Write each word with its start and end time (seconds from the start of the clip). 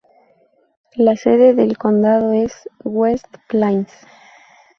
La 0.95 1.15
sede 1.15 1.53
del 1.53 1.77
condado 1.77 2.31
es 2.33 2.67
West 2.83 3.27
Plains. 3.47 3.91